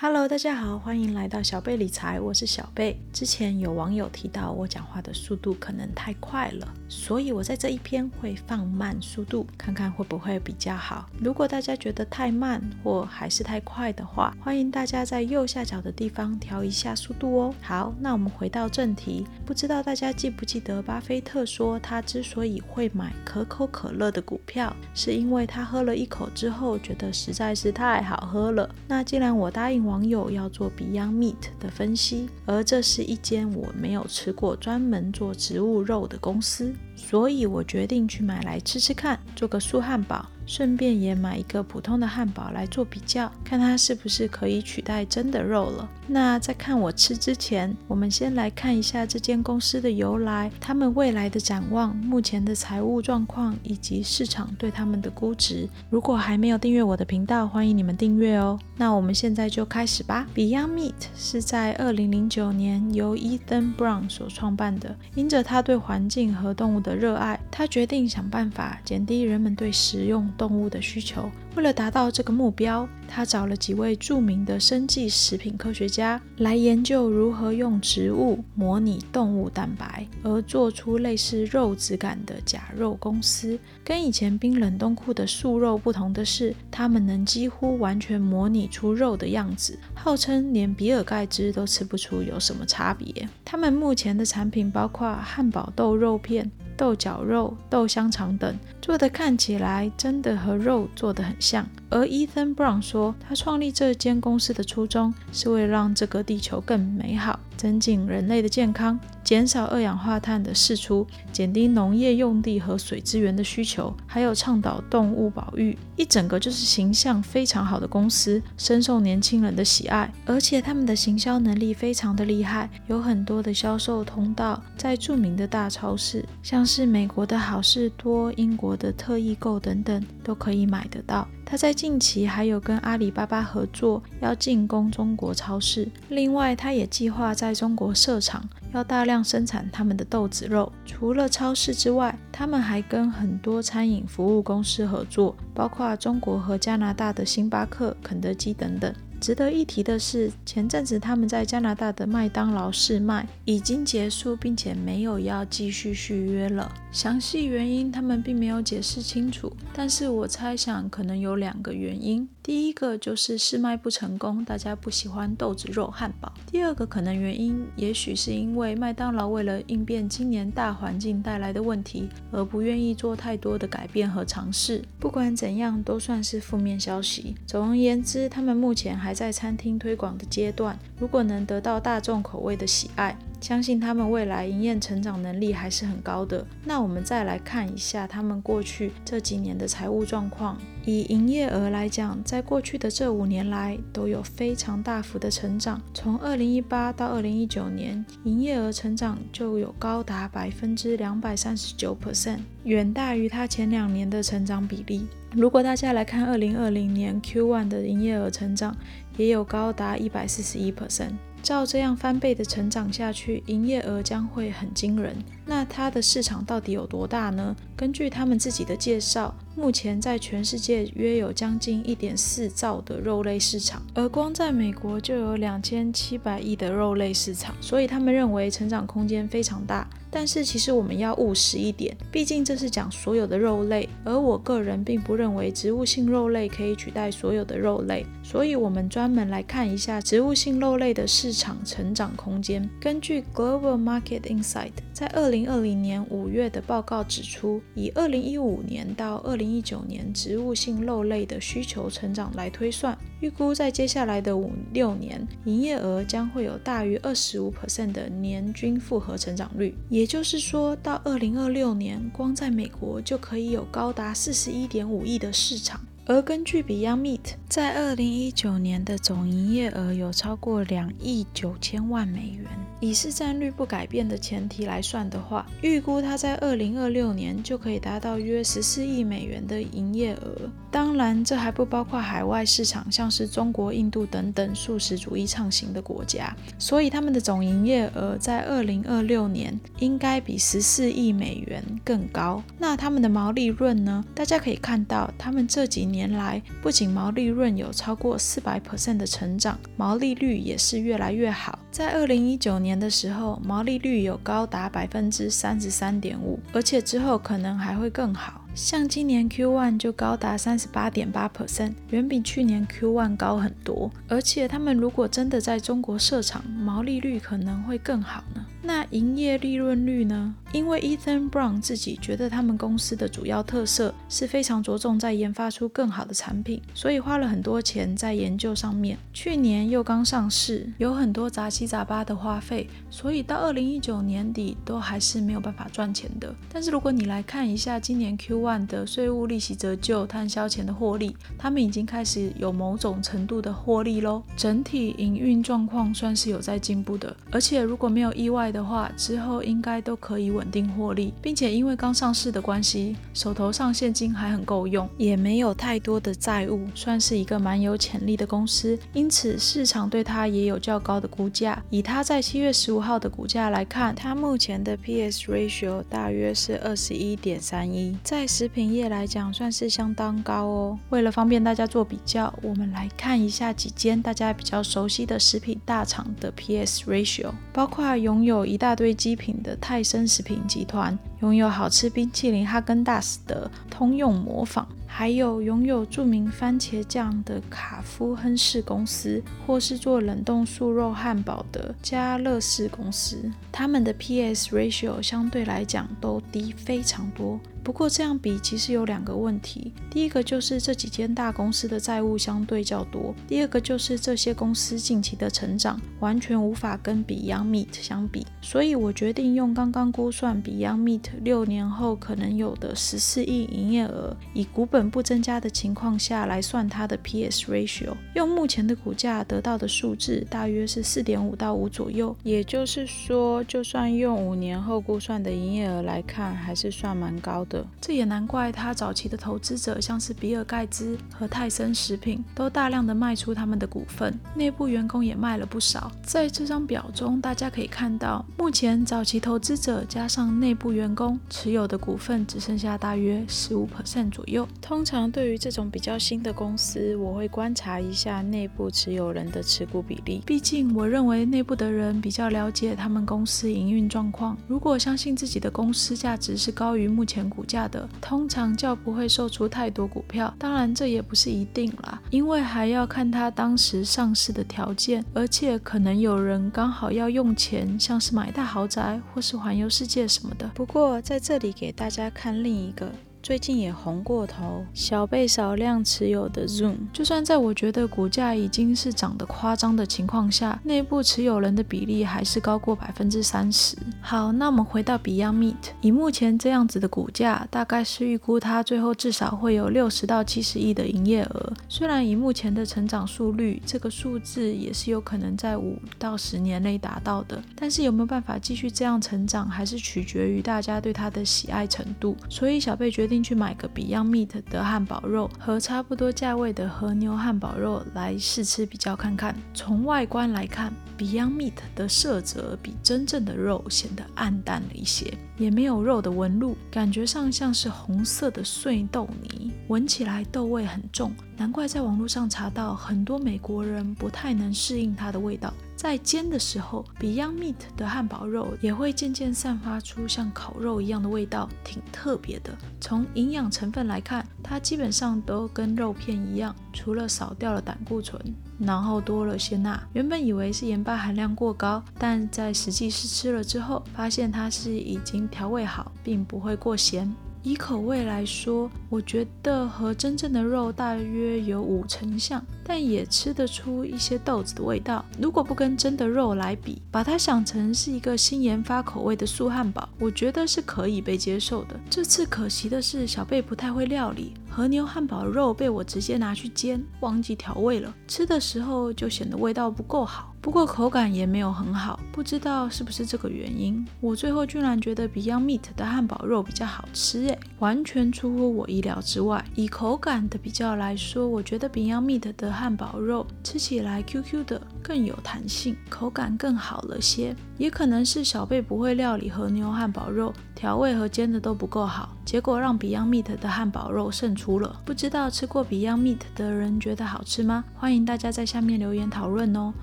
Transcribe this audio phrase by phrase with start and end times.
[0.00, 2.96] Hello，大家好，欢迎来到小贝理财，我是小贝。
[3.12, 11.10] 之前有网友提到我讲话的速度可能太快了，所以我在这一篇会放慢速度，看看会不会比较好。
[11.20, 17.54] 如果大家觉得太慢或还是太快的话，欢迎大家在右下角的地方调一下速度哦。
[17.60, 28.72] 好，那我们回到正题，不知道大家记不记得巴菲特说他之所以会买可口可乐的股票，是因为他喝了一口之后觉得实在是太好喝了。
[28.86, 29.87] 那既然我答应。
[29.88, 40.26] 网友要做 Beyond Meat 的分析，而这是一间我没有吃过、专门做植物肉的公司，所以我决定去买来吃吃看，做个素汉堡。
[40.44, 45.86] 顺便也买一个普通的汉堡来做比较，看它是不是可以取代真的肉了。
[46.06, 55.68] 那在看我吃之前，我们先来看一下这间公司的由来，他们未来的展望、目前的财务状况以及市场对他们的估值。
[55.90, 58.58] 如果还没有订阅我的频道，欢迎你们订阅哦。
[58.78, 60.26] 那我们现在就开始吧。
[60.34, 70.26] Beyond Meat 是在二零零九年由 Ethan Brown 所创办的，因着他对环境和动物的的热爱，他决定想办法减低人们对食用。
[70.38, 71.30] 动物的需求。
[71.56, 83.58] 为了达到这个目标，他找了几位著名的生计食品科学家来研究如何用植物模拟动物蛋白，而做出类似肉质感的假肉公司。
[83.84, 93.28] 跟以前冰冷冻库的素肉不同的是，他们能几乎完全模拟出肉的样子，号称连比尔盖茨都吃不出有什么差别。
[93.44, 98.56] 他们目前的产品包括汉堡豆肉片、豆角肉、豆香肠等，
[98.88, 101.68] 做的看起来真的和肉做的很像。
[101.90, 107.38] 而 Ethan Brown 说，他创立这间公司的初衷是为了让这个地球更美好。
[107.58, 120.08] 增进人类的健康，减少二氧化碳的释出，减低农业用地和水资源的需求，还有倡导动物保育，一整个就是形象非常好的公司，深受年轻人的喜爱。
[120.24, 131.26] 而且他们的行销能力非常的厉害，有很多的销售通道，在著名的大超市，像是美国的好事多、英国的特易购等等，都可以买得到。
[131.44, 135.88] 他在近期还有跟阿里巴巴合作，要进攻中国超市。
[136.10, 140.70] 另外，他也计划在中国设厂，要大量生产他们的豆子肉。
[140.84, 148.92] 除了超市之外，他们还跟很多餐饮服务公司合作，包括中国和加拿大的星巴克、肯德基等等。
[149.20, 156.72] 值得一提的是，前阵子他们在加拿大的麦当劳试卖已经结束，并且没有要继续续约了。
[156.90, 162.26] 详细原因他们并没有解释清楚，但是我猜想可能有两个原因。
[162.42, 166.32] 第一个就是试卖不成功，大家不喜欢豆子肉汉堡。
[166.50, 174.82] 第二个可能原因，也许是因为麦当劳为了应变今年大环境带来的问题，而不愿意做太多的改变和尝试。
[174.98, 177.36] 不管怎样，都算是负面消息。
[177.46, 180.78] 总而言之，他们目前还在餐厅推广的阶段。
[180.98, 186.44] 如果能得到大众口味的喜爱，相信他们未来营业成长能力还是很高的。
[186.64, 190.56] 那我我们再来看一下他们过去这几年的财务状况。
[190.86, 195.78] 以营业额来讲，在过去的这五年来都有非常大幅的成长。
[195.92, 205.06] 从二零一八到二零一九年，营业额成长就有高达百分之两百三十九 percent，远大于它前两年的成长比例。
[205.32, 208.74] 如果大家来看二零二零年 Q one 的营业额成长，
[209.18, 211.12] 也有高达一百四十一 percent。
[211.42, 215.16] 照这样翻倍的成长下去，营业额将会很惊人。
[215.46, 217.56] 那它的市场到底有多大呢？
[217.78, 229.88] 根据他们自己的介绍，目前在全世界约有将近一点四兆的肉类市场，而光在美国就有两千七百亿的肉类市场，所以他们认为成长空间非常大。
[230.10, 242.66] 但是其实我们要务实一点，毕竟这是讲所有的肉类，而我个人并不认为植物性肉类可以取代所有的肉类，所以我们专门来看一下植物性肉类的市场成长空间。
[242.80, 259.72] 根据 Global Market Insight，在二零二零年五月的报告指出，以二零一五年到二零一九年植物性肉类的需求成长来推算，预估在接下来的五六年，营业额将会有大于二十五 percent 的年均复合成长率。
[259.88, 265.80] 也就是说，到二零二六年，光在美国就可以有高达四十一点五亿的市场。
[266.08, 272.46] 而根据 Beyond Meat 在二零一九年的总营业额有超过两亿九千万美元，
[272.80, 280.50] 以市占率不改变的前提来算的话，预估它在二零二六年就可以达到约十四亿美元的营业额。
[280.70, 286.34] 当当然，这还不包括海外市场，像是中国、印度等等素食主义畅行的国家。
[286.58, 292.42] 所以他们的总营业额在二零二六年应该比十四亿美元更高。
[292.58, 294.02] 那他们的毛利润呢？
[294.14, 301.58] 大家可以看到，他们这几年来不仅毛利润有超过四百 percent 的成长，毛利率也是越来越好。
[301.70, 308.37] 在二零一九年的时候，毛利率有高达百分之三十三点五，而且之后可能还会更好。
[308.58, 313.88] 像今年 Q1 就高达三十八点八 percent，远比去年 Q1 高很多。
[314.08, 318.44] 而且他们如果真的在中国设厂，毛利率可能会更好呢。
[318.60, 320.34] 那营业利润率呢？
[320.52, 328.96] 因为 Ethan Brown 自己觉得他们公司的主要特色是非常着重在研发出更好的产品，所以花了很多钱在研究上面。
[329.12, 336.32] 去年又刚上市，有很多杂七杂八的花费，所以到二零一九年底都还是没有办法赚钱的。
[336.52, 344.22] 但是如果你来看一下今年 Q1 的税务利息折旧摊销前的获利，他们已经开始有某种程度的获利喽。
[344.36, 350.28] 整体营运状况算是有在进步的，而且如果没有意外的话，之后应该都可以。
[350.38, 358.78] 稳定获利，并且因为刚上市的关系，手头上现金还很够用，也没有太多的债务，算是一个蛮有潜力的公司。
[358.92, 361.60] 因此市场对它也有较高的估价。
[361.70, 370.78] 以它在七月十五号的股价来看，它目前的 P/S ratio 大约是二十一点三一，在食品业来讲算是相当高哦。
[370.90, 380.27] 为了方便大家做比较，我们来看一下几间大家比较熟悉的食品大厂的 P/S ratio，包括拥有一大堆机品的泰森食品。
[380.28, 397.38] 品集团拥有好吃冰淇淋哈根达斯的通用模仿，还有拥有著名番茄酱的卡夫亨氏公司，或是做冷冻素肉汉堡的家乐氏公司，他们的 P/S ratio 相对来讲都低非常多。
[397.62, 427.64] 不过这样比其实有两个问题，第一个就是这几间大公司的债务相对较多，第二个就是这些公司近期的成长完全无法跟 Beyond Meat 相比，所以我决定用刚刚估算 Beyond Meat 六年后可能有的十四亿营业额，以股本不增加的情况下来算它的 P/S ratio，用目前的股价得到的数字大约是四点五到五左右，也就是说，就算用五年后估算的营业额来看，还是算蛮高的。
[427.80, 435.90] 这也难怪他早期的投资者，像是比尔盖茨和泰森食品，都大量的卖出他们的股份，内部员工也卖了不少。
[436.02, 444.46] 在这张表中，大家可以看到，目前早期投资者加上内部员工持有的股份只剩下大约十五 percent 左右。
[444.68, 454.36] 通常对于这种比较新的公司，我会观察一下内部持有人的持股比例，毕竟我认为内部的人比较了解他们公司营运状况。
[454.46, 470.46] 如果相信自己的公司价值是高于目前股价的通常较不会售出太多股票，当然这也不是一定啦，因为还要看他当时上市的条件，而且可能有人刚好要用钱，像是买大豪宅或是环游世界什么的。
[470.54, 472.92] 不过在这里给大家看另一个。
[473.22, 483.76] 最近也红过头，小贝少量持有的 Zoom，就算在我觉得股价已经是涨得夸张的情况下，内部持有人的比例还是高过百分之三十。
[484.00, 491.52] 好，那我们回到 Beyond Meat，以目前这样子的股价，大概是预估它最后至少会有六十到七十亿的营业额。
[491.68, 502.16] 虽然以目前的成长速率，这个数字也是有可能在五到十年内达到的，但是有没有办法继续这样成长，还是取决于大家对它的喜爱程度。
[502.28, 503.18] 所以小贝决定。
[503.18, 509.34] 去买个 Beyond Meat 的汉堡肉和差不多价位的和牛汉堡肉来试吃比较看看。
[509.52, 525.52] 从外观来看，Beyond Meat 的色泽比真正的肉显得暗淡了一些，也没有肉的纹路，感觉上像是红色的碎豆泥，闻起来豆味很重，难怪在网络上查到很多美国人不太能适应它的味道。
[525.78, 532.52] 在煎的时候，Beyond Meat 的汉堡肉也会渐渐散发出像烤肉一样的味道，挺特别的。
[532.80, 538.20] 从营养成分来看，它基本上都跟肉片一样，除了少掉了胆固醇，
[538.58, 539.80] 然后多了些钠。
[539.92, 547.08] 原本以为是盐巴含量过高，但在实际试吃了之后，发现它是已经调味好，并不会过咸。
[547.42, 555.04] 以口味来说，我觉得和真正的肉大约有五成像，但也吃得出一些豆子的味道。
[555.20, 561.78] 如果不跟真的肉来比，把它想成是一个新研发口味的素汉堡，我觉得是可以被接受的。
[561.88, 564.34] 这次可惜的是，小贝不太会料理。
[564.58, 570.34] 和牛汉堡肉被我直接拿去煎，忘记调味了，吃的时候就显得味道不够好。
[570.40, 579.44] 不过口感也没有很好，不知道是不是这个原因，我最后居然觉得 Beyond Meat 的汉堡肉比较好吃，诶，完全出乎我意料之外。
[579.54, 587.34] 以口感的比较来说，我觉得 Beyond Meat 的汉堡肉吃起来 Q Q 的，更有弹性，口感更好了些。
[587.58, 594.80] 也可能是小贝不会料理和牛汉堡肉，调味和煎的都不够好，结果让 Beyond Meat 的汉堡肉胜出了。
[594.84, 597.64] 不知道吃过 Beyond Meat 的人觉得好吃吗？
[597.74, 599.74] 欢迎大家在下面留言讨论哦。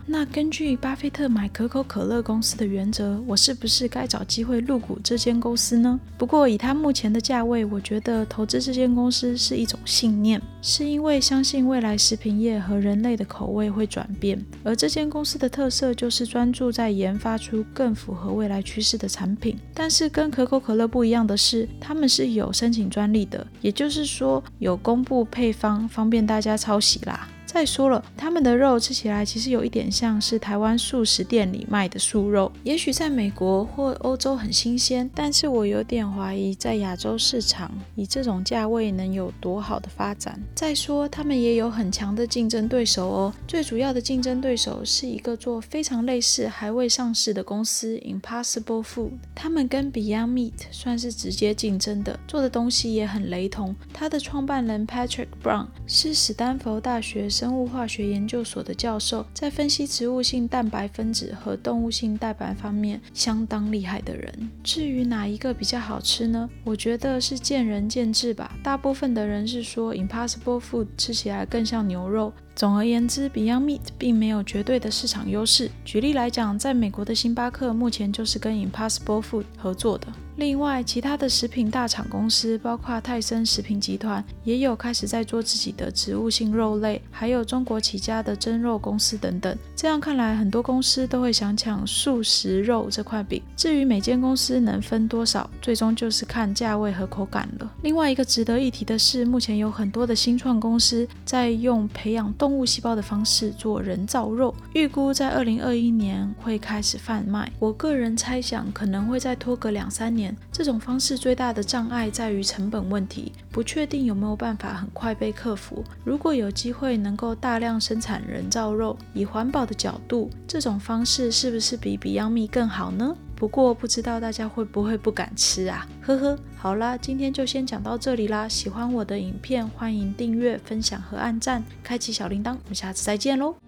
[0.05, 5.99] 那根据巴菲特买可口可乐公司的原则，我是不是该找机会入股这间公司呢？
[6.17, 17.65] 不过以它目前的价位，我觉得投资这间公司是一种信念，是因为相信未来食品业和人类的口味会转变，而这间公司的特色就是专注在研发出。
[17.73, 27.27] 更符合未来趋势的产品，但是跟可口可乐不一样的是，他们是有申请专利的，也就是说有公布配方，方便大家抄袭啦。
[27.55, 40.37] 再说了，他们的肉吃起来其实有一点像是台湾素食店里卖的素肉，也许在美国或欧洲很新鲜，但是我有点怀疑在亚洲市场以这种价位能有多好的发展。
[40.53, 53.73] 再说，他们也有很强的竞争对手哦，最主要的竞争对手是一个做非常类似还未上市的公司 Impossible Food，他们跟 Beyond Meat 算是直接竞争的，做的东西也很雷同。
[53.93, 57.44] 他的创办人 Patrick Brown 是史丹佛大学生。
[57.45, 64.49] 生物化学研究所的教授，在分析植物性蛋白分子和动物性蛋白方面相当厉害的人。
[64.63, 66.49] 至于哪一个比较好吃呢？
[66.63, 68.57] 我觉得是见仁见智吧。
[68.63, 72.33] 大部分的人是说 Impossible Food 吃起来更像牛肉。
[72.55, 75.69] 总而言之，Beyond Meat 并没有绝对的市场优势。
[75.83, 80.07] 举例来讲，在美国的星巴克目前就是跟 Impossible Food 合作的。
[80.37, 89.57] 另外，其他的食品大厂公司，包括泰森食品集团，也有开始在做自己的植物性肉类，还有中国起家的蒸肉公司等等。
[89.77, 93.41] 这样看来，很多公司都会想抢素食肉这块饼。
[93.55, 97.71] 至于每间公司能分多少，最终就是看价位和口感了。
[97.81, 107.49] 另外一个值得一提的是，目前有很多的新创公司在用培养动物细胞的方式做人造肉，预估在二零二一年会开始贩卖。
[107.57, 110.24] 我个人猜想，可能会再拖个两三年。
[110.51, 115.83] 这种方式最大的障碍在于成本问题，不确定有没有办法很快被克服。
[116.05, 123.15] 如果有机会能够大量生产人造肉，以环保的角度，这种方式是不是比 Beyond Meat 更好呢？
[123.35, 125.85] 不过不知道大家会不会不敢吃啊？
[126.01, 128.47] 呵呵，好啦，今天就先讲到这里啦。
[128.47, 132.51] 喜欢我的影片，欢迎订阅、分享和按赞，开启小铃铛。
[132.51, 133.64] 我们下次再见喽。